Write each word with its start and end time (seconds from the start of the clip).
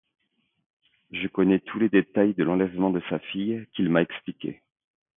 Je 1.11 1.27
connais 1.27 1.59
tous 1.59 1.77
les 1.77 1.87
détails 1.89 2.33
de 2.33 2.43
l'enlèvement 2.43 2.89
de 2.89 3.03
sa 3.07 3.19
fille 3.19 3.67
qu'il 3.75 3.89
m'a 3.91 4.01
expliqué. 4.01 4.63